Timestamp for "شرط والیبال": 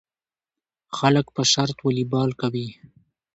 1.51-2.29